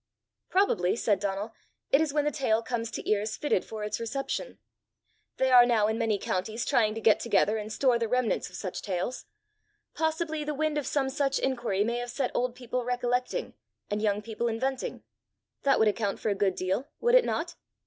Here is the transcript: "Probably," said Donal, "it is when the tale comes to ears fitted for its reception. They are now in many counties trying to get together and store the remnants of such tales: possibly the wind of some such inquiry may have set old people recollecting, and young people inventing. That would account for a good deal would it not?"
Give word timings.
"Probably," 0.49 0.95
said 0.95 1.19
Donal, 1.19 1.53
"it 1.91 2.01
is 2.01 2.11
when 2.11 2.25
the 2.25 2.31
tale 2.31 2.63
comes 2.63 2.89
to 2.89 3.07
ears 3.07 3.37
fitted 3.37 3.63
for 3.63 3.83
its 3.83 3.99
reception. 3.99 4.57
They 5.37 5.51
are 5.51 5.63
now 5.63 5.85
in 5.85 5.99
many 5.99 6.17
counties 6.17 6.65
trying 6.65 6.95
to 6.95 7.01
get 7.01 7.19
together 7.19 7.57
and 7.57 7.71
store 7.71 7.99
the 7.99 8.07
remnants 8.07 8.49
of 8.49 8.55
such 8.55 8.81
tales: 8.81 9.25
possibly 9.93 10.43
the 10.43 10.55
wind 10.55 10.79
of 10.79 10.87
some 10.87 11.09
such 11.11 11.37
inquiry 11.37 11.83
may 11.83 11.99
have 11.99 12.09
set 12.09 12.31
old 12.33 12.55
people 12.55 12.83
recollecting, 12.83 13.53
and 13.91 14.01
young 14.01 14.23
people 14.23 14.47
inventing. 14.47 15.03
That 15.61 15.77
would 15.77 15.87
account 15.87 16.19
for 16.19 16.29
a 16.29 16.33
good 16.33 16.55
deal 16.55 16.89
would 16.99 17.13
it 17.13 17.23
not?" 17.23 17.53